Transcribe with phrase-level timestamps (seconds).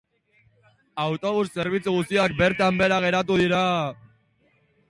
[1.03, 3.65] Autobus zerbitzu guztiak bertan behera geratu dira.